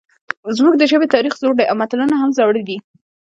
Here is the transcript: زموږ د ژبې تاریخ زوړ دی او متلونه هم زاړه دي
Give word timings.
زموږ 0.57 0.73
د 0.77 0.83
ژبې 0.91 1.07
تاریخ 1.15 1.33
زوړ 1.41 1.53
دی 1.57 1.65
او 1.71 1.75
متلونه 1.81 2.13
هم 2.17 2.29
زاړه 2.37 2.61
دي 2.67 2.77